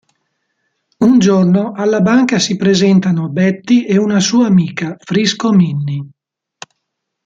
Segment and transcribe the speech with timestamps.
[0.99, 6.09] Un giorno, alla banca si presentano Betty e una sua amica, Frisco Minnie.